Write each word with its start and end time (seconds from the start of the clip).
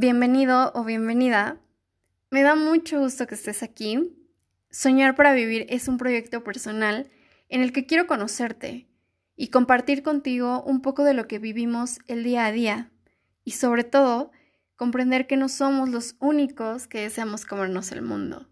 Bienvenido 0.00 0.70
o 0.76 0.84
bienvenida. 0.84 1.58
Me 2.30 2.42
da 2.42 2.54
mucho 2.54 3.00
gusto 3.00 3.26
que 3.26 3.34
estés 3.34 3.64
aquí. 3.64 4.16
Soñar 4.70 5.16
para 5.16 5.34
Vivir 5.34 5.66
es 5.70 5.88
un 5.88 5.98
proyecto 5.98 6.44
personal 6.44 7.10
en 7.48 7.62
el 7.62 7.72
que 7.72 7.84
quiero 7.84 8.06
conocerte 8.06 8.86
y 9.34 9.48
compartir 9.48 10.04
contigo 10.04 10.62
un 10.62 10.82
poco 10.82 11.02
de 11.02 11.14
lo 11.14 11.26
que 11.26 11.40
vivimos 11.40 11.98
el 12.06 12.22
día 12.22 12.46
a 12.46 12.52
día 12.52 12.92
y 13.42 13.50
sobre 13.50 13.82
todo 13.82 14.30
comprender 14.76 15.26
que 15.26 15.36
no 15.36 15.48
somos 15.48 15.88
los 15.88 16.14
únicos 16.20 16.86
que 16.86 17.00
deseamos 17.00 17.44
comernos 17.44 17.90
el 17.90 18.02
mundo 18.02 18.46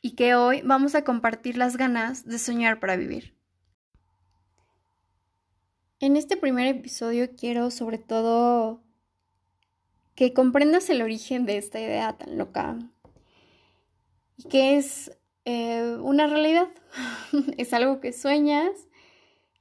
y 0.00 0.12
que 0.12 0.34
hoy 0.34 0.62
vamos 0.64 0.94
a 0.94 1.04
compartir 1.04 1.58
las 1.58 1.76
ganas 1.76 2.24
de 2.24 2.38
soñar 2.38 2.80
para 2.80 2.96
vivir. 2.96 3.36
En 6.00 6.16
este 6.16 6.38
primer 6.38 6.68
episodio 6.68 7.36
quiero 7.36 7.70
sobre 7.70 7.98
todo 7.98 8.87
que 10.18 10.32
comprendas 10.32 10.90
el 10.90 11.00
origen 11.00 11.46
de 11.46 11.58
esta 11.58 11.80
idea 11.80 12.12
tan 12.18 12.38
loca 12.38 12.76
y 14.36 14.48
que 14.48 14.76
es 14.76 15.16
eh, 15.44 15.96
una 16.02 16.26
realidad, 16.26 16.66
es 17.56 17.72
algo 17.72 18.00
que 18.00 18.12
sueñas 18.12 18.72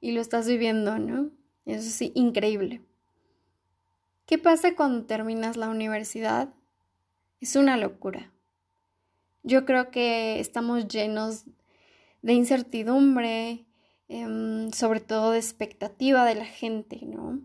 y 0.01 0.13
lo 0.13 0.21
estás 0.21 0.47
viviendo, 0.47 0.97
¿no? 0.97 1.29
Eso 1.67 1.91
sí, 1.91 2.11
increíble. 2.15 2.81
¿Qué 4.25 4.39
pasa 4.39 4.75
cuando 4.75 5.05
terminas 5.05 5.57
la 5.57 5.69
universidad? 5.69 6.49
Es 7.39 7.55
una 7.55 7.77
locura. 7.77 8.33
Yo 9.43 9.63
creo 9.63 9.91
que 9.91 10.39
estamos 10.39 10.87
llenos 10.87 11.45
de 12.23 12.33
incertidumbre, 12.33 13.67
em, 14.07 14.71
sobre 14.71 15.01
todo 15.01 15.33
de 15.33 15.37
expectativa 15.37 16.25
de 16.25 16.33
la 16.33 16.45
gente, 16.45 16.99
¿no? 17.03 17.41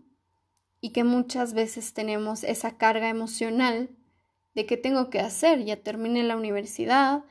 Y 0.83 0.89
que 0.89 1.05
muchas 1.05 1.53
veces 1.53 1.93
tenemos 1.93 2.43
esa 2.43 2.75
carga 2.77 3.07
emocional 3.07 3.89
de 4.53 4.65
qué 4.65 4.75
tengo 4.75 5.09
que 5.09 5.21
hacer, 5.21 5.63
ya 5.63 5.77
terminé 5.77 6.23
la 6.23 6.35
universidad, 6.35 7.23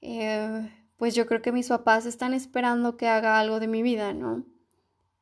eh, 0.00 0.68
pues 0.96 1.14
yo 1.14 1.24
creo 1.28 1.40
que 1.40 1.52
mis 1.52 1.68
papás 1.68 2.04
están 2.04 2.34
esperando 2.34 2.96
que 2.96 3.06
haga 3.06 3.38
algo 3.38 3.60
de 3.60 3.68
mi 3.68 3.82
vida, 3.82 4.12
¿no? 4.12 4.44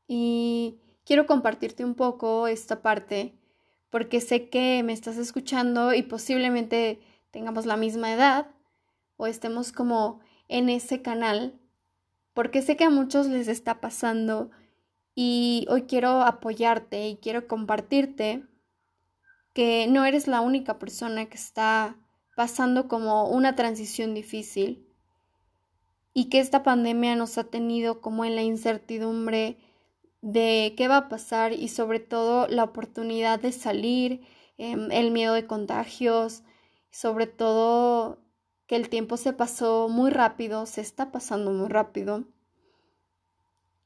Y 0.06 0.80
quiero 1.04 1.26
compartirte 1.26 1.84
un 1.84 1.94
poco 1.94 2.46
esta 2.46 2.80
parte 2.80 3.38
porque 3.90 4.22
sé 4.22 4.48
que 4.48 4.82
me 4.82 4.94
estás 4.94 5.18
escuchando 5.18 5.92
y 5.92 6.02
posiblemente 6.02 7.02
tengamos 7.30 7.66
la 7.66 7.76
misma 7.76 8.10
edad 8.10 8.46
o 9.18 9.26
estemos 9.26 9.72
como 9.72 10.20
en 10.48 10.70
ese 10.70 11.02
canal, 11.02 11.60
porque 12.32 12.62
sé 12.62 12.78
que 12.78 12.84
a 12.84 12.90
muchos 12.90 13.26
les 13.26 13.46
está 13.46 13.78
pasando 13.78 14.50
y 15.20 15.66
hoy 15.68 15.82
quiero 15.82 16.22
apoyarte 16.22 17.08
y 17.08 17.16
quiero 17.16 17.48
compartirte 17.48 18.44
que 19.52 19.88
no 19.88 20.04
eres 20.04 20.28
la 20.28 20.40
única 20.40 20.78
persona 20.78 21.26
que 21.26 21.36
está 21.36 21.96
pasando 22.36 22.86
como 22.86 23.28
una 23.28 23.56
transición 23.56 24.14
difícil 24.14 24.86
y 26.14 26.28
que 26.28 26.38
esta 26.38 26.62
pandemia 26.62 27.16
nos 27.16 27.36
ha 27.36 27.42
tenido 27.42 28.00
como 28.00 28.24
en 28.24 28.36
la 28.36 28.42
incertidumbre 28.42 29.58
de 30.20 30.74
qué 30.76 30.86
va 30.86 30.98
a 30.98 31.08
pasar 31.08 31.52
y 31.52 31.66
sobre 31.66 31.98
todo 31.98 32.46
la 32.46 32.62
oportunidad 32.62 33.40
de 33.40 33.50
salir, 33.50 34.20
em, 34.56 34.88
el 34.92 35.10
miedo 35.10 35.34
de 35.34 35.48
contagios, 35.48 36.44
sobre 36.92 37.26
todo 37.26 38.20
que 38.68 38.76
el 38.76 38.88
tiempo 38.88 39.16
se 39.16 39.32
pasó 39.32 39.88
muy 39.88 40.12
rápido, 40.12 40.64
se 40.66 40.80
está 40.80 41.10
pasando 41.10 41.50
muy 41.50 41.66
rápido 41.66 42.24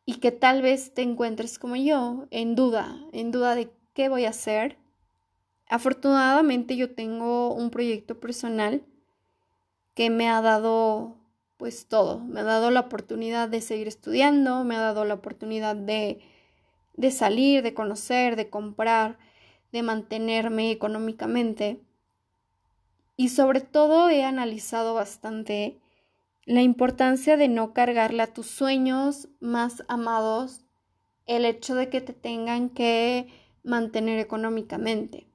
y 0.04 0.14
que 0.14 0.32
tal 0.32 0.62
vez 0.62 0.94
te 0.94 1.02
encuentres 1.02 1.58
como 1.58 1.76
yo, 1.76 2.26
en 2.30 2.54
duda, 2.54 2.98
en 3.12 3.30
duda 3.30 3.54
de 3.54 3.70
qué 3.94 4.08
voy 4.08 4.24
a 4.24 4.30
hacer. 4.30 4.78
Afortunadamente 5.68 6.76
yo 6.76 6.94
tengo 6.94 7.54
un 7.54 7.70
proyecto 7.70 8.18
personal 8.18 8.82
que 9.94 10.10
me 10.10 10.28
ha 10.28 10.40
dado 10.40 11.16
pues 11.56 11.86
todo, 11.86 12.18
me 12.18 12.40
ha 12.40 12.44
dado 12.44 12.72
la 12.72 12.80
oportunidad 12.80 13.48
de 13.48 13.60
seguir 13.60 13.86
estudiando, 13.86 14.64
me 14.64 14.74
ha 14.74 14.80
dado 14.80 15.04
la 15.04 15.14
oportunidad 15.14 15.76
de, 15.76 16.20
de 16.96 17.10
salir, 17.12 17.62
de 17.62 17.72
conocer, 17.72 18.34
de 18.34 18.50
comprar, 18.50 19.16
de 19.70 19.84
mantenerme 19.84 20.72
económicamente. 20.72 21.80
Y 23.16 23.28
sobre 23.28 23.60
todo 23.60 24.08
he 24.08 24.24
analizado 24.24 24.94
bastante 24.94 25.81
la 26.44 26.62
importancia 26.62 27.36
de 27.36 27.48
no 27.48 27.72
cargarle 27.72 28.22
a 28.22 28.32
tus 28.32 28.46
sueños 28.46 29.28
más 29.40 29.84
amados 29.88 30.64
el 31.26 31.44
hecho 31.44 31.74
de 31.74 31.88
que 31.88 32.00
te 32.00 32.12
tengan 32.12 32.68
que 32.68 33.28
mantener 33.62 34.18
económicamente. 34.18 35.26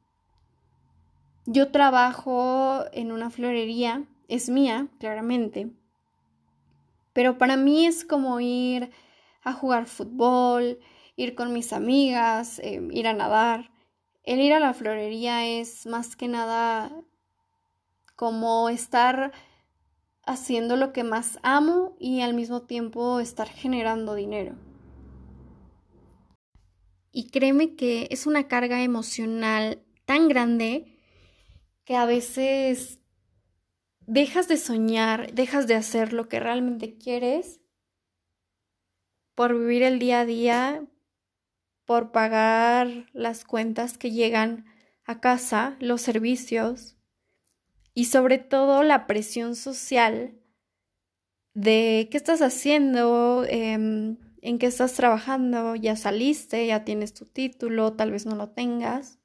Yo 1.46 1.72
trabajo 1.72 2.84
en 2.92 3.14
una 3.14 3.30
florería, 3.30 4.04
es 4.28 4.50
mía, 4.50 4.88
claramente, 5.00 5.72
pero 7.14 7.38
para 7.38 7.56
mí 7.56 7.86
es 7.86 8.04
como 8.04 8.40
ir 8.42 8.92
a 9.44 9.54
jugar 9.54 9.86
fútbol, 9.86 10.80
ir 11.16 11.36
con 11.36 11.54
mis 11.54 11.72
amigas, 11.72 12.60
em, 12.60 12.92
ir 12.92 13.08
a 13.08 13.14
nadar. 13.14 13.72
El 14.24 14.42
ir 14.42 14.52
a 14.54 14.60
la 14.60 14.74
florería 14.74 15.46
es 15.48 15.86
más 15.88 16.18
que 16.18 16.28
nada 16.28 16.92
como 18.18 18.68
estar 18.68 19.32
haciendo 20.28 20.76
lo 20.76 20.94
que 20.94 21.04
más 21.04 21.40
amo 21.42 21.96
y 22.00 22.22
al 22.22 22.34
mismo 22.34 22.62
tiempo 22.64 23.20
estar 23.20 23.48
generando 23.48 24.14
dinero. 24.14 24.56
Y 27.12 27.30
créeme 27.30 27.76
que 27.76 28.08
es 28.12 28.28
una 28.28 28.48
carga 28.48 28.84
emocional 28.84 29.84
tan 30.06 30.28
grande 30.28 31.00
que 31.84 31.96
a 31.96 32.06
veces 32.06 33.00
dejas 34.02 34.48
de 34.48 34.58
soñar, 34.58 35.34
dejas 35.34 35.66
de 35.66 35.76
hacer 35.76 36.14
lo 36.14 36.30
que 36.30 36.40
realmente 36.40 36.98
quieres 36.98 37.62
por 39.34 39.58
vivir 39.58 39.84
el 39.84 40.00
día 40.00 40.22
a 40.22 40.26
día, 40.26 40.86
por 41.86 42.12
pagar 42.12 43.08
las 43.14 43.46
cuentas 43.46 43.98
que 43.98 44.12
llegan 44.12 44.66
a 45.06 45.22
casa, 45.22 45.78
los 45.80 46.02
servicios, 46.02 46.97
y 47.98 48.06
sobre 48.06 48.38
todo 48.38 48.84
la 48.84 49.08
presión 49.08 49.56
social 49.56 50.36
de 51.56 52.08
qué 52.12 52.18
estás 52.18 52.44
haciendo, 52.44 53.44
em, 53.50 54.18
en 54.44 54.60
qué 54.60 54.68
estás 54.68 54.94
trabajando, 54.94 55.76
ya 55.76 55.96
saliste, 55.96 56.68
ya 56.68 56.86
tienes 56.86 57.16
tu 57.16 57.26
título, 57.26 57.94
tal 57.94 58.12
vez 58.12 58.28
no 58.28 58.36
lo 58.36 58.50
tengas. 58.50 59.18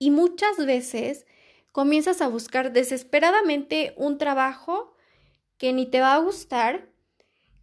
Y 0.00 0.10
muchas 0.10 0.56
veces 0.66 1.26
comienzas 1.70 2.20
a 2.22 2.26
buscar 2.26 2.72
desesperadamente 2.72 3.94
un 3.96 4.18
trabajo 4.18 4.96
que 5.58 5.72
ni 5.72 5.86
te 5.86 6.00
va 6.00 6.14
a 6.14 6.18
gustar, 6.18 6.88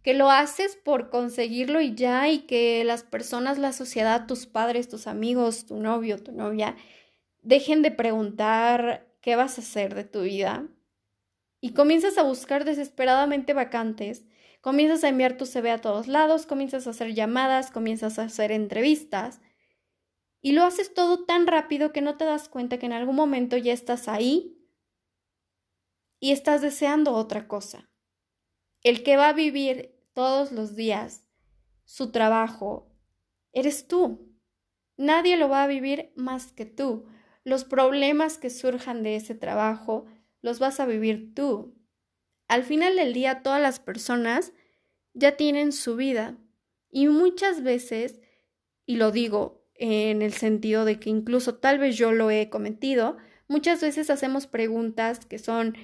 que 0.02 0.14
lo 0.14 0.30
haces 0.30 0.74
por 0.74 1.10
conseguirlo 1.10 1.82
y 1.82 1.94
ya, 1.94 2.30
y 2.30 2.46
que 2.46 2.82
las 2.82 3.02
personas, 3.02 3.58
la 3.58 3.74
sociedad, 3.74 4.26
tus 4.26 4.46
padres, 4.46 4.88
tus 4.88 5.06
amigos, 5.06 5.66
tu 5.66 5.76
novio, 5.76 6.22
tu 6.22 6.32
novia, 6.32 6.76
dejen 7.46 7.80
de 7.82 7.92
preguntar 7.92 9.06
qué 9.20 9.36
vas 9.36 9.56
a 9.56 9.60
hacer 9.60 9.94
de 9.94 10.02
tu 10.02 10.22
vida 10.22 10.66
y 11.60 11.74
comienzas 11.74 12.18
a 12.18 12.24
buscar 12.24 12.64
desesperadamente 12.64 13.54
vacantes, 13.54 14.26
comienzas 14.60 15.04
a 15.04 15.08
enviar 15.08 15.36
tu 15.36 15.46
CV 15.46 15.70
a 15.70 15.80
todos 15.80 16.08
lados, 16.08 16.44
comienzas 16.44 16.88
a 16.88 16.90
hacer 16.90 17.14
llamadas, 17.14 17.70
comienzas 17.70 18.18
a 18.18 18.24
hacer 18.24 18.50
entrevistas 18.50 19.40
y 20.42 20.52
lo 20.52 20.64
haces 20.64 20.92
todo 20.92 21.24
tan 21.24 21.46
rápido 21.46 21.92
que 21.92 22.02
no 22.02 22.16
te 22.16 22.24
das 22.24 22.48
cuenta 22.48 22.78
que 22.78 22.86
en 22.86 22.92
algún 22.92 23.14
momento 23.14 23.56
ya 23.56 23.72
estás 23.72 24.08
ahí 24.08 24.60
y 26.18 26.32
estás 26.32 26.62
deseando 26.62 27.12
otra 27.12 27.46
cosa. 27.46 27.88
El 28.82 29.04
que 29.04 29.16
va 29.16 29.28
a 29.28 29.32
vivir 29.32 29.94
todos 30.14 30.50
los 30.50 30.74
días 30.74 31.24
su 31.84 32.10
trabajo 32.10 32.90
eres 33.52 33.86
tú. 33.86 34.36
Nadie 34.96 35.36
lo 35.36 35.48
va 35.48 35.62
a 35.62 35.68
vivir 35.68 36.12
más 36.16 36.50
que 36.50 36.66
tú. 36.66 37.06
Los 37.46 37.62
problemas 37.62 38.38
que 38.38 38.50
surjan 38.50 39.04
de 39.04 39.14
ese 39.14 39.36
trabajo 39.36 40.06
los 40.42 40.58
vas 40.58 40.80
a 40.80 40.84
vivir 40.84 41.32
tú. 41.32 41.76
Al 42.48 42.64
final 42.64 42.96
del 42.96 43.12
día 43.12 43.44
todas 43.44 43.62
las 43.62 43.78
personas 43.78 44.52
ya 45.14 45.36
tienen 45.36 45.70
su 45.70 45.94
vida 45.94 46.36
y 46.90 47.06
muchas 47.06 47.62
veces, 47.62 48.18
y 48.84 48.96
lo 48.96 49.12
digo 49.12 49.64
en 49.74 50.22
el 50.22 50.32
sentido 50.32 50.84
de 50.84 50.98
que 50.98 51.08
incluso 51.08 51.54
tal 51.54 51.78
vez 51.78 51.96
yo 51.96 52.10
lo 52.10 52.32
he 52.32 52.50
cometido, 52.50 53.16
muchas 53.46 53.80
veces 53.80 54.10
hacemos 54.10 54.48
preguntas 54.48 55.24
que 55.24 55.38
son 55.38 55.76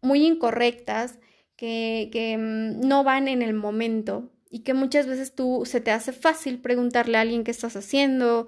muy 0.00 0.24
incorrectas, 0.24 1.18
que, 1.56 2.36
mm, 2.38 2.86
no 2.86 3.02
van 3.02 3.26
en 3.26 3.42
el 3.42 3.52
momento 3.52 4.30
y 4.48 4.60
que 4.60 4.74
muchas 4.74 5.08
veces 5.08 5.34
tú 5.34 5.64
se 5.66 5.80
te 5.80 5.90
hace 5.90 6.12
fácil 6.12 6.60
preguntarle 6.60 7.18
a 7.18 7.22
alguien 7.22 7.42
qué 7.42 7.50
estás 7.50 7.74
haciendo, 7.74 8.46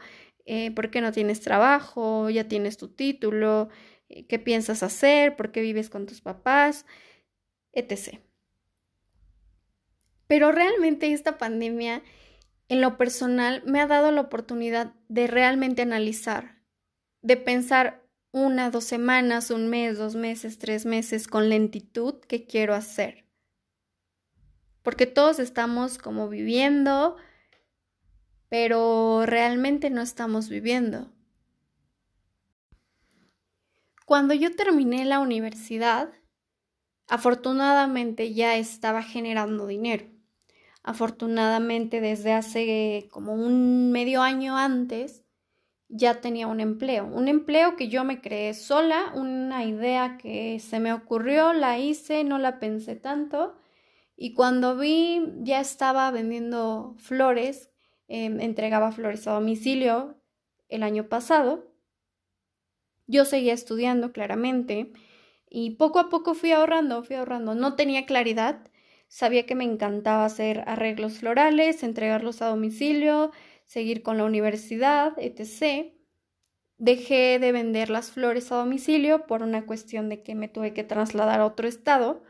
eh, 0.53 0.73
por 0.73 0.91
qué 0.91 1.01
no 1.01 1.13
tienes 1.13 1.41
trabajo, 1.41 2.29
ya 2.29 2.49
tienes 2.49 2.77
tu 2.77 2.89
título, 2.89 3.69
eh, 4.09 4.27
qué 4.27 4.41
piensas 4.41 4.83
hacer, 4.83 5.37
por 5.37 5.53
qué 5.53 5.61
vives 5.61 5.89
con 5.91 6.07
tus 6.07 6.21
papás, 6.21 6.87
etc. 7.73 8.19
Pero 10.27 10.51
realmente 10.51 11.13
esta 11.13 11.39
pandemia, 11.39 12.03
en 12.69 12.81
lo 12.81 12.97
personal, 12.97 13.63
me 13.65 13.81
ha 13.81 13.87
dado 13.87 14.11
la 14.11 14.23
oportunidad 14.23 14.93
de 15.09 15.29
realmente 15.29 15.83
analizar 15.83 16.59
de 17.23 17.37
pensar 17.37 18.03
una, 18.33 18.71
dos 18.71 18.85
semanas, 18.85 19.51
un 19.51 19.69
mes, 19.69 19.99
dos 19.99 20.17
meses, 20.17 20.59
tres 20.59 20.85
meses 20.85 21.29
con 21.29 21.49
lentitud 21.49 22.15
que 22.27 22.45
quiero 22.45 22.75
hacer. 22.75 23.25
Porque 24.83 25.07
todos 25.07 25.39
estamos 25.39 25.99
como 25.99 26.29
viviendo, 26.29 27.17
pero 28.51 29.23
realmente 29.25 29.89
no 29.91 30.03
estamos 30.03 30.51
viviendo. 30.51 31.09
Cuando 34.05 34.35
yo 34.35 34.55
terminé 34.57 35.05
la 35.05 35.21
universidad, 35.21 36.13
afortunadamente 37.07 38.35
ya 38.35 38.57
estaba 38.57 39.03
generando 39.03 39.69
dinero. 39.69 40.05
Afortunadamente 40.83 42.01
desde 42.01 42.33
hace 42.33 43.09
como 43.13 43.35
un 43.35 43.93
medio 43.93 44.21
año 44.21 44.57
antes 44.57 45.23
ya 45.89 46.21
tenía 46.21 46.49
un 46.49 46.61
empleo, 46.61 47.07
un 47.07 47.29
empleo 47.29 47.77
que 47.77 47.89
yo 47.89 48.03
me 48.05 48.21
creé 48.21 48.55
sola, 48.55 49.13
una 49.15 49.65
idea 49.65 50.19
que 50.19 50.59
se 50.59 50.81
me 50.81 50.93
ocurrió, 50.93 51.53
la 51.53 51.79
hice, 51.79 52.25
no 52.25 52.39
la 52.39 52.59
pensé 52.59 52.97
tanto 52.97 53.57
y 54.17 54.35
cuando 54.35 54.77
vi 54.77 55.23
ya 55.39 55.61
estaba 55.61 56.11
vendiendo 56.11 56.97
flores, 56.99 57.70
em, 58.11 58.41
entregaba 58.41 58.93
flores 58.93 59.27
a 59.27 59.33
domicilio 59.33 60.21
el 60.69 60.83
año 60.83 61.09
pasado 61.09 61.71
yo 63.11 63.25
seguía 63.25 63.53
estudiando 63.55 64.13
claramente 64.13 64.93
y 65.51 65.71
poco 65.71 65.99
a 65.99 66.09
poco 66.09 66.35
fui 66.35 66.53
ahorrando, 66.53 67.03
fui 67.03 67.17
ahorrando. 67.17 67.57
No 67.57 67.75
tenía 67.75 68.07
claridad, 68.07 68.71
sabía 69.09 69.47
que 69.47 69.57
me 69.57 69.65
encantaba 69.65 70.25
hacer 70.25 70.63
arreglos 70.67 71.19
florales, 71.19 71.83
entregarlos 71.83 72.41
a 72.41 72.47
domicilio, 72.47 73.33
seguir 73.67 74.05
con 74.05 74.17
la 74.17 74.25
universidad, 74.25 75.15
etc. 75.19 75.93
Dejé 76.79 77.41
de 77.41 77.51
vender 77.51 77.91
las 77.91 78.13
flores 78.13 78.53
a 78.53 78.57
domicilio 78.57 79.27
por 79.27 79.43
una 79.43 79.67
cuestión 79.67 80.09
de 80.09 80.23
que 80.23 80.37
me 80.37 80.47
tuve 80.47 80.73
que 80.73 80.85
trasladar 80.85 81.41
a 81.41 81.47
otro 81.47 81.67
estado 81.67 82.23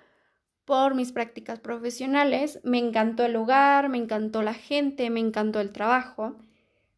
por 0.64 0.94
mis 0.94 1.12
prácticas 1.12 1.60
profesionales. 1.60 2.60
Me 2.64 2.78
encantó 2.78 3.24
el 3.24 3.32
lugar, 3.32 3.88
me 3.88 3.98
encantó 3.98 4.42
la 4.42 4.54
gente, 4.54 5.10
me 5.10 5.20
encantó 5.20 5.60
el 5.60 5.72
trabajo. 5.72 6.36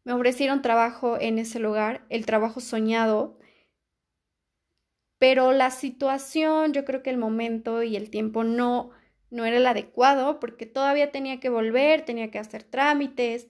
Me 0.03 0.13
ofrecieron 0.13 0.61
trabajo 0.61 1.17
en 1.19 1.39
ese 1.39 1.59
lugar, 1.59 2.05
el 2.09 2.25
trabajo 2.25 2.59
soñado, 2.59 3.37
pero 5.23 5.53
la 5.53 5.71
situación, 5.71 6.73
yo 6.73 6.83
creo 6.83 7.01
que 7.01 7.09
el 7.09 7.17
momento 7.17 7.81
y 7.81 7.95
el 7.95 8.09
tiempo 8.09 8.43
no, 8.43 8.89
no 9.29 9.45
era 9.45 9.55
el 9.55 9.65
adecuado 9.65 10.41
porque 10.41 10.65
todavía 10.65 11.13
tenía 11.13 11.39
que 11.39 11.47
volver, 11.47 12.03
tenía 12.03 12.29
que 12.29 12.39
hacer 12.39 12.63
trámites, 12.63 13.47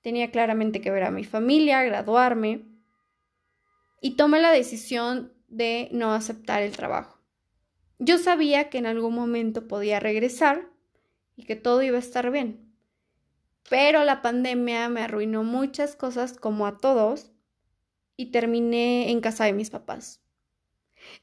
tenía 0.00 0.30
claramente 0.30 0.80
que 0.80 0.92
ver 0.92 1.02
a 1.02 1.10
mi 1.10 1.24
familia, 1.24 1.82
graduarme 1.82 2.62
y 4.00 4.14
tomé 4.14 4.40
la 4.40 4.52
decisión 4.52 5.32
de 5.48 5.88
no 5.90 6.12
aceptar 6.12 6.62
el 6.62 6.76
trabajo. 6.76 7.17
Yo 7.98 8.18
sabía 8.18 8.70
que 8.70 8.78
en 8.78 8.86
algún 8.86 9.14
momento 9.14 9.66
podía 9.66 9.98
regresar 9.98 10.70
y 11.36 11.44
que 11.44 11.56
todo 11.56 11.82
iba 11.82 11.96
a 11.96 12.00
estar 12.00 12.30
bien. 12.30 12.72
Pero 13.68 14.04
la 14.04 14.22
pandemia 14.22 14.88
me 14.88 15.02
arruinó 15.02 15.42
muchas 15.42 15.96
cosas 15.96 16.34
como 16.34 16.66
a 16.66 16.78
todos 16.78 17.32
y 18.16 18.26
terminé 18.26 19.10
en 19.10 19.20
casa 19.20 19.44
de 19.44 19.52
mis 19.52 19.70
papás. 19.70 20.20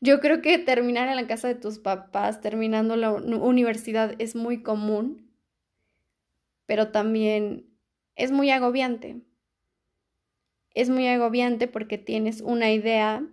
Yo 0.02 0.20
creo 0.20 0.42
que 0.42 0.58
terminar 0.58 1.08
en 1.08 1.16
la 1.16 1.28
casa 1.28 1.48
de 1.48 1.56
tus 1.56 1.80
papás, 1.80 2.42
terminando 2.42 2.96
la 2.96 3.12
universidad, 3.12 4.16
es 4.20 4.36
muy 4.36 4.62
común, 4.62 5.32
pero 6.66 6.92
también 6.92 7.66
es 8.16 8.32
muy 8.32 8.52
agobiante. 8.52 9.22
Es 10.74 10.90
muy 10.90 11.08
agobiante 11.08 11.68
porque 11.68 11.98
tienes 11.98 12.42
una 12.42 12.72
idea 12.72 13.26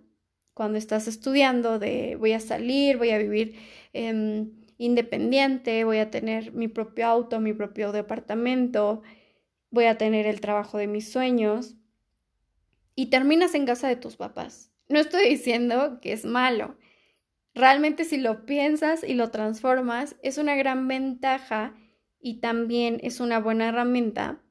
cuando 0.53 0.77
estás 0.77 1.07
estudiando 1.07 1.79
de 1.79 2.15
voy 2.17 2.33
a 2.33 2.39
salir, 2.39 2.97
voy 2.97 3.09
a 3.11 3.17
vivir 3.17 3.55
em, 3.93 4.51
independiente, 4.77 5.83
voy 5.83 5.97
a 5.97 6.11
tener 6.11 6.53
mi 6.53 6.67
propio 6.67 7.07
auto, 7.07 7.39
mi 7.39 7.53
propio 7.53 7.91
departamento, 7.91 9.01
voy 9.71 9.85
a 9.85 9.97
tener 9.97 10.27
el 10.27 10.41
trabajo 10.41 10.77
de 10.77 10.87
mis 10.87 11.11
sueños 11.11 11.75
y 12.95 13.07
terminas 13.07 13.55
en 13.55 13.65
casa 13.65 13.87
de 13.87 13.95
tus 13.95 14.15
papás. 14.15 14.71
No 14.89 14.99
estoy 14.99 15.27
diciendo 15.27 15.99
que 16.01 16.13
es 16.13 16.25
malo. 16.25 16.77
Realmente 17.55 18.03
si 18.03 18.17
lo 18.17 18.45
piensas 18.45 19.03
y 19.03 19.13
lo 19.13 19.31
transformas, 19.31 20.15
es 20.21 20.37
una 20.37 20.55
gran 20.55 20.87
ventaja 20.87 21.75
y 22.19 22.39
también 22.39 22.99
es 23.03 23.19
una 23.19 23.39
buena 23.39 23.69
herramienta 23.69 24.41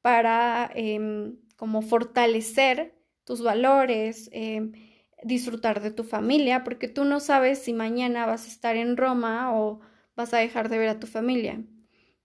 para 0.00 0.70
em, 0.74 1.36
como 1.56 1.82
fortalecer 1.82 2.94
tus 3.24 3.42
valores, 3.42 4.30
em, 4.32 4.72
disfrutar 5.22 5.80
de 5.82 5.90
tu 5.90 6.04
familia, 6.04 6.64
porque 6.64 6.88
tú 6.88 7.04
no 7.04 7.20
sabes 7.20 7.60
si 7.62 7.72
mañana 7.72 8.26
vas 8.26 8.44
a 8.46 8.48
estar 8.48 8.76
en 8.76 8.96
Roma 8.96 9.54
o 9.54 9.80
vas 10.16 10.34
a 10.34 10.38
dejar 10.38 10.68
de 10.68 10.78
ver 10.78 10.88
a 10.88 11.00
tu 11.00 11.06
familia. 11.06 11.62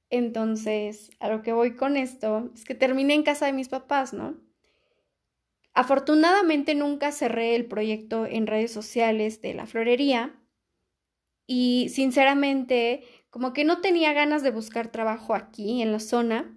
Entonces, 0.09 1.09
a 1.19 1.30
lo 1.30 1.42
que 1.42 1.53
voy 1.53 1.75
con 1.75 1.97
esto 1.97 2.51
es 2.53 2.65
que 2.65 2.75
terminé 2.75 3.13
en 3.15 3.24
casa 3.24 3.45
de 3.47 3.53
mis 3.53 3.69
papás, 3.69 4.13
¿no? 4.13 4.38
Afortunadamente 5.75 6.74
nunca 6.74 7.12
cerré 7.12 7.56
el 7.56 7.65
proyecto 7.68 8.25
en 8.25 8.47
redes 8.47 8.71
sociales 8.71 9.41
de 9.41 9.53
la 9.53 9.68
florería 9.68 10.41
y 11.48 11.89
sinceramente 11.89 13.03
como 13.30 13.53
que 13.53 13.65
no 13.65 13.81
tenía 13.81 14.13
ganas 14.13 14.44
de 14.44 14.51
buscar 14.51 14.91
trabajo 14.91 15.36
aquí 15.36 15.81
en 15.81 15.91
la 15.91 16.00
zona. 16.00 16.55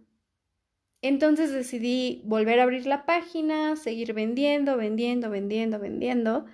Entonces 1.00 1.53
decidí 1.53 2.23
volver 2.25 2.61
a 2.61 2.65
abrir 2.65 2.87
la 2.87 3.06
página, 3.06 3.77
seguir 3.77 4.12
vendiendo, 4.15 4.77
vendiendo, 4.77 5.31
vendiendo, 5.31 5.79
vendiendo. 5.79 6.47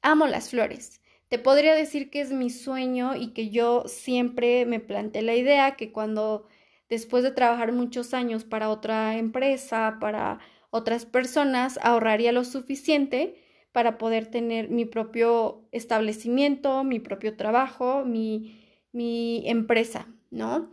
Amo 0.00 0.26
las 0.26 0.50
flores. 0.50 1.00
Te 1.28 1.38
podría 1.38 1.74
decir 1.74 2.10
que 2.10 2.20
es 2.20 2.30
mi 2.30 2.50
sueño 2.50 3.14
y 3.16 3.32
que 3.32 3.50
yo 3.50 3.84
siempre 3.86 4.66
me 4.66 4.80
planteé 4.80 5.22
la 5.22 5.34
idea 5.34 5.76
que 5.76 5.92
cuando 5.92 6.46
después 6.88 7.22
de 7.22 7.30
trabajar 7.30 7.72
muchos 7.72 8.12
años 8.12 8.44
para 8.44 8.68
otra 8.68 9.16
empresa, 9.16 9.96
para 10.00 10.40
otras 10.70 11.06
personas, 11.06 11.78
ahorraría 11.82 12.32
lo 12.32 12.44
suficiente 12.44 13.36
para 13.72 13.96
poder 13.96 14.26
tener 14.26 14.68
mi 14.68 14.84
propio 14.84 15.66
establecimiento, 15.72 16.84
mi 16.84 17.00
propio 17.00 17.36
trabajo, 17.36 18.04
mi, 18.04 18.60
mi 18.92 19.42
empresa, 19.46 20.06
¿no? 20.30 20.70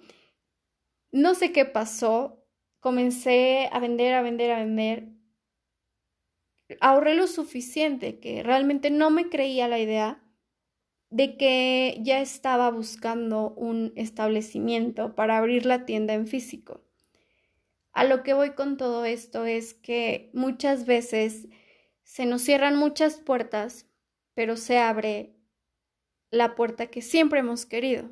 No 1.11 1.35
sé 1.35 1.51
qué 1.51 1.65
pasó, 1.65 2.38
comencé 2.79 3.69
a 3.71 3.79
vender, 3.79 4.13
a 4.13 4.21
vender, 4.21 4.51
a 4.51 4.59
vender. 4.59 5.09
Ahorré 6.81 7.15
lo 7.15 7.27
suficiente 7.27 8.19
que 8.19 8.43
realmente 8.43 8.91
no 8.91 9.09
me 9.09 9.29
creía 9.29 9.67
la 9.67 9.79
idea 9.79 10.23
de 11.09 11.37
que 11.37 11.99
ya 12.01 12.21
estaba 12.21 12.69
buscando 12.69 13.51
un 13.51 13.93
establecimiento 13.95 15.15
para 15.15 15.37
abrir 15.37 15.65
la 15.65 15.85
tienda 15.85 16.13
en 16.13 16.27
físico. 16.27 16.83
A 17.91 18.03
lo 18.03 18.21
que 18.21 18.33
voy 18.33 18.51
con 18.51 18.77
todo 18.77 19.05
esto 19.05 19.45
es 19.45 19.73
que 19.73 20.29
muchas 20.33 20.85
veces 20.85 21.47
se 22.03 22.25
nos 22.25 22.43
cierran 22.43 22.75
muchas 22.75 23.19
puertas, 23.19 23.87
pero 24.35 24.55
se 24.55 24.77
abre 24.77 25.35
la 26.31 26.55
puerta 26.55 26.87
que 26.87 27.01
siempre 27.01 27.39
hemos 27.39 27.65
querido. 27.65 28.11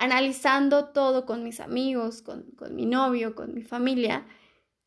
Analizando 0.00 0.86
todo 0.86 1.26
con 1.26 1.44
mis 1.44 1.60
amigos, 1.60 2.22
con, 2.22 2.52
con 2.52 2.74
mi 2.74 2.86
novio, 2.86 3.34
con 3.34 3.52
mi 3.52 3.60
familia, 3.60 4.26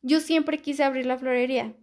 yo 0.02 0.18
siempre 0.18 0.58
quise 0.58 0.82
abrir 0.82 1.06
la 1.06 1.16
florería, 1.16 1.76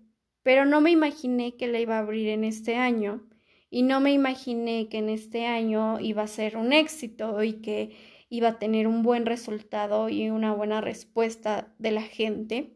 pero 0.44 0.66
no 0.66 0.82
me 0.82 0.92
imaginé 0.92 1.56
que 1.56 1.68
la 1.68 1.80
iba 1.80 1.96
a 1.96 2.00
abrir 2.00 2.28
en 2.28 2.44
este 2.44 2.76
año 2.76 3.26
y 3.70 3.84
no 3.84 4.02
me 4.02 4.12
imaginé 4.12 4.90
que 4.90 4.98
en 4.98 5.08
este 5.08 5.46
año 5.46 5.98
iba 6.02 6.24
a 6.24 6.28
ser 6.28 6.58
un 6.58 6.74
éxito 6.74 7.42
y 7.42 7.62
que 7.62 7.96
iba 8.28 8.50
a 8.50 8.60
tener 8.60 8.86
un 8.86 9.02
buen 9.02 9.26
resultado 9.26 10.10
y 10.10 10.30
una 10.30 10.54
buena 10.54 10.82
respuesta 10.82 11.74
de 11.80 11.92
la 11.92 12.02
gente. 12.02 12.76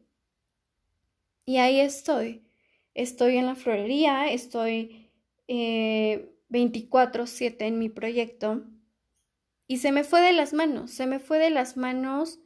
Y 1.45 1.57
ahí 1.57 1.81
estoy. 1.81 2.45
Estoy 2.93 3.35
en 3.35 3.47
la 3.47 3.55
florería, 3.55 4.31
estoy 4.31 5.11
24/7 5.49 7.65
eh, 7.65 7.67
en 7.67 7.77
mi 7.77 7.89
proyecto 7.89 8.63
y 9.67 9.77
se 9.77 9.91
me 9.91 10.03
fue 10.03 10.21
de 10.21 10.33
las 10.33 10.53
manos, 10.53 10.91
se 10.91 11.07
me 11.07 11.19
fue 11.19 11.39
de 11.39 11.49
las 11.49 11.77
manos 11.77 12.39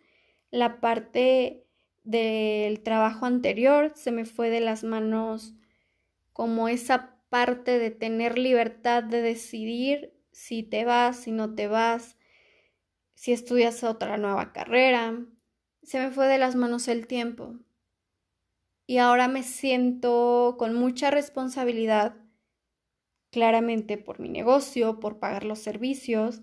la 0.51 0.79
parte 0.79 1.65
del 2.03 2.81
trabajo 2.81 3.25
anterior, 3.25 3.91
se 3.95 4.11
me 4.11 4.25
fue 4.25 4.49
de 4.49 4.61
las 4.61 4.83
manos 4.83 5.53
como 6.33 6.67
esa 6.69 7.19
parte 7.29 7.77
de 7.79 7.91
tener 7.91 8.38
libertad 8.38 9.03
de 9.03 9.21
decidir 9.21 10.13
si 10.31 10.63
te 10.63 10.85
vas, 10.85 11.17
si 11.17 11.31
no 11.31 11.53
te 11.53 11.67
vas, 11.67 12.17
si 13.13 13.33
estudias 13.33 13.83
otra 13.83 14.17
nueva 14.17 14.53
carrera. 14.53 15.25
Se 15.83 15.99
me 15.99 16.11
fue 16.11 16.27
de 16.27 16.38
las 16.38 16.55
manos 16.55 16.88
el 16.88 17.07
tiempo. 17.07 17.55
Y 18.88 18.97
ahora 18.97 19.27
me 19.27 19.43
siento 19.43 20.55
con 20.57 20.73
mucha 20.73 21.11
responsabilidad, 21.11 22.15
claramente 23.29 23.97
por 23.97 24.19
mi 24.19 24.29
negocio, 24.29 24.99
por 24.99 25.19
pagar 25.19 25.43
los 25.43 25.59
servicios, 25.59 26.41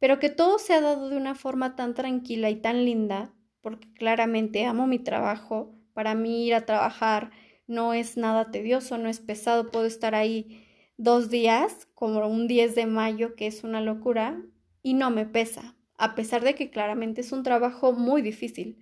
pero 0.00 0.18
que 0.18 0.30
todo 0.30 0.58
se 0.58 0.74
ha 0.74 0.80
dado 0.80 1.10
de 1.10 1.16
una 1.16 1.36
forma 1.36 1.76
tan 1.76 1.94
tranquila 1.94 2.50
y 2.50 2.56
tan 2.56 2.84
linda, 2.84 3.32
porque 3.60 3.92
claramente 3.92 4.64
amo 4.64 4.86
mi 4.86 4.98
trabajo. 4.98 5.74
Para 5.92 6.14
mí 6.14 6.46
ir 6.46 6.54
a 6.54 6.66
trabajar 6.66 7.30
no 7.68 7.94
es 7.94 8.16
nada 8.16 8.50
tedioso, 8.50 8.98
no 8.98 9.08
es 9.08 9.20
pesado, 9.20 9.70
puedo 9.70 9.86
estar 9.86 10.14
ahí 10.14 10.66
dos 10.96 11.30
días, 11.30 11.86
como 11.94 12.26
un 12.26 12.48
10 12.48 12.74
de 12.74 12.86
mayo, 12.86 13.36
que 13.36 13.46
es 13.46 13.62
una 13.62 13.80
locura, 13.80 14.42
y 14.82 14.94
no 14.94 15.10
me 15.10 15.26
pesa, 15.26 15.76
a 15.98 16.14
pesar 16.14 16.42
de 16.42 16.54
que 16.54 16.70
claramente 16.70 17.20
es 17.20 17.32
un 17.32 17.42
trabajo 17.42 17.92
muy 17.92 18.22
difícil. 18.22 18.78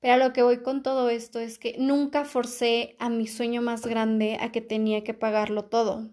Pero 0.00 0.14
a 0.14 0.16
lo 0.16 0.32
que 0.32 0.42
voy 0.42 0.62
con 0.62 0.82
todo 0.82 1.08
esto 1.10 1.38
es 1.38 1.58
que 1.58 1.76
nunca 1.78 2.24
forcé 2.24 2.96
a 2.98 3.10
mi 3.10 3.26
sueño 3.26 3.62
más 3.62 3.86
grande 3.86 4.38
a 4.40 4.50
que 4.52 4.60
tenía 4.60 5.04
que 5.04 5.14
pagarlo 5.14 5.66
todo. 5.66 6.10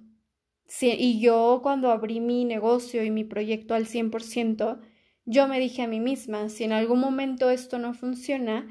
Y 0.82 1.20
yo 1.20 1.60
cuando 1.64 1.92
abrí 1.92 2.20
mi 2.20 2.46
negocio 2.46 3.04
y 3.04 3.12
mi 3.12 3.24
proyecto 3.24 3.74
al 3.74 3.86
100%, 3.86 4.80
yo 5.26 5.48
me 5.48 5.60
dije 5.60 5.82
a 5.82 5.88
mí 5.88 6.00
misma, 6.00 6.50
si 6.50 6.64
en 6.64 6.72
algún 6.72 7.00
momento 7.00 7.50
esto 7.50 7.80
no 7.80 7.94
funciona, 7.94 8.68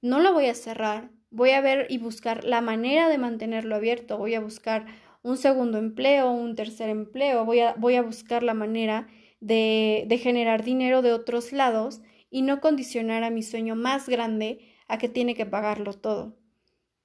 no 0.00 0.20
lo 0.20 0.32
voy 0.32 0.46
a 0.46 0.54
cerrar, 0.54 1.10
voy 1.30 1.50
a 1.50 1.60
ver 1.60 1.86
y 1.90 1.98
buscar 1.98 2.44
la 2.44 2.60
manera 2.60 3.08
de 3.08 3.18
mantenerlo 3.18 3.76
abierto, 3.76 4.18
voy 4.18 4.34
a 4.34 4.40
buscar 4.40 4.86
un 5.22 5.36
segundo 5.36 5.78
empleo, 5.78 6.30
un 6.30 6.54
tercer 6.54 6.88
empleo, 6.88 7.44
voy 7.44 7.60
a, 7.60 7.74
voy 7.74 7.96
a 7.96 8.02
buscar 8.02 8.42
la 8.42 8.54
manera 8.54 9.08
de, 9.40 10.04
de 10.08 10.18
generar 10.18 10.64
dinero 10.64 11.02
de 11.02 11.12
otros 11.12 11.52
lados 11.52 12.00
y 12.30 12.42
no 12.42 12.60
condicionar 12.60 13.24
a 13.24 13.30
mi 13.30 13.42
sueño 13.42 13.74
más 13.74 14.08
grande 14.08 14.60
a 14.86 14.98
que 14.98 15.08
tiene 15.08 15.34
que 15.34 15.46
pagarlo 15.46 15.92
todo. 15.94 16.36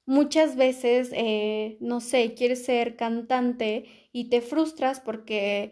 Muchas 0.06 0.56
veces, 0.58 1.12
eh, 1.14 1.78
no 1.80 2.02
sé, 2.02 2.34
quieres 2.34 2.66
ser 2.66 2.98
cantante 2.98 3.86
y 4.12 4.30
te 4.30 4.42
frustras 4.42 5.00
porque 5.00 5.72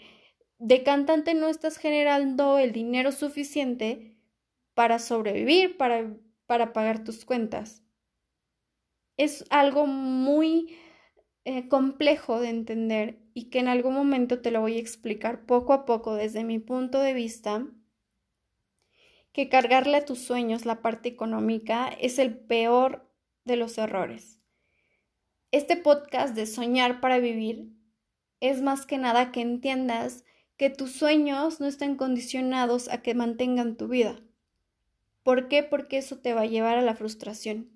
de 0.58 0.84
cantante 0.84 1.34
no 1.34 1.48
estás 1.50 1.78
generando 1.78 2.58
el 2.58 2.72
dinero 2.72 3.12
suficiente 3.12 4.18
para 4.74 5.00
sobrevivir, 5.00 5.78
para, 5.78 6.16
para 6.46 6.72
pagar 6.74 7.04
tus 7.04 7.26
cuentas. 7.26 7.84
Es 9.18 9.46
algo 9.50 9.86
muy 9.88 10.76
eh, 11.46 11.68
complejo 11.68 12.40
de 12.40 12.50
entender 12.50 13.20
y 13.34 13.50
que 13.50 13.60
en 13.60 13.68
algún 13.68 13.94
momento 13.94 14.42
te 14.42 14.52
lo 14.52 14.62
voy 14.62 14.78
a 14.78 14.80
explicar 14.82 15.46
poco 15.46 15.74
a 15.74 15.86
poco 15.86 16.16
desde 16.16 16.44
mi 16.44 16.60
punto 16.60 17.00
de 17.00 17.14
vista 17.14 17.68
que 19.34 19.50
cargarle 19.50 19.98
a 19.98 20.06
tus 20.06 20.20
sueños 20.20 20.66
la 20.66 20.82
parte 20.82 21.10
económica 21.10 21.88
es 21.88 22.20
el 22.20 22.38
peor 22.38 23.11
de 23.46 23.56
los 23.56 23.78
errores. 23.78 24.40
Este 25.52 25.76
podcast 25.76 26.36
de 26.36 26.46
Soñar 26.46 27.02
para 27.02 27.20
Vivir 27.20 27.72
es 28.40 28.62
más 28.62 28.86
que 28.86 28.98
nada 28.98 29.32
que 29.32 29.42
entiendas 29.42 30.24
que 30.58 30.70
tus 30.70 30.92
sueños 30.92 31.60
no 31.60 31.68
están 31.68 31.96
condicionados 31.96 32.88
a 32.90 33.02
que 33.02 33.16
mantengan 33.16 33.78
tu 33.78 33.88
vida. 33.88 34.20
¿Por 35.24 35.48
qué? 35.48 35.64
Porque 35.64 35.98
eso 35.98 36.20
te 36.20 36.34
va 36.34 36.42
a 36.42 36.46
llevar 36.46 36.78
a 36.78 36.82
la 36.82 36.96
frustración. 36.96 37.70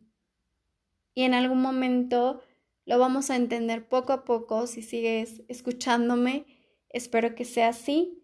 Y 1.13 1.24
en 1.24 1.34
algún 1.34 1.62
momento 1.62 2.41
lo 2.86 3.00
vamos 3.00 3.29
a 3.29 3.36
entender 3.36 3.88
poco 3.88 4.13
a 4.13 4.25
poco 4.25 4.67
si 4.67 4.81
sigues 4.84 5.43
escuchándome. 5.48 6.45
Espero 6.89 7.36
que 7.36 7.45
sea 7.45 7.69
así. 7.69 8.24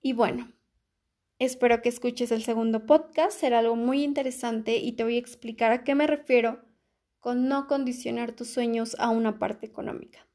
Y 0.00 0.12
bueno, 0.12 0.52
Espero 1.44 1.82
que 1.82 1.88
escuches 1.88 2.30
el 2.30 2.44
segundo 2.44 2.86
podcast, 2.86 3.36
será 3.36 3.58
algo 3.58 3.74
muy 3.74 4.04
interesante 4.04 4.76
y 4.76 4.92
te 4.92 5.02
voy 5.02 5.16
a 5.16 5.18
explicar 5.18 5.72
a 5.72 5.82
qué 5.82 5.96
me 5.96 6.06
refiero 6.06 6.60
con 7.18 7.48
no 7.48 7.66
condicionar 7.66 8.30
tus 8.30 8.50
sueños 8.50 8.94
a 9.00 9.10
una 9.10 9.40
parte 9.40 9.66
económica. 9.66 10.28